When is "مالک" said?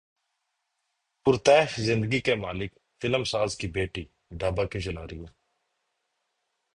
2.35-2.71